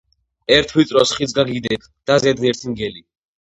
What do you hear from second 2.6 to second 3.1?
მგელი